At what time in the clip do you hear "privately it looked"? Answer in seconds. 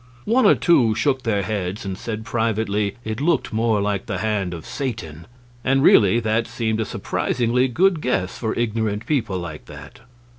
2.25-3.53